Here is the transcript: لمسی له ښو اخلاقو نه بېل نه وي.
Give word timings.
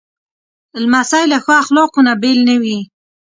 لمسی 0.81 1.23
له 1.31 1.37
ښو 1.43 1.51
اخلاقو 1.63 1.99
نه 2.07 2.13
بېل 2.21 2.39
نه 2.49 2.55
وي. 2.61 2.77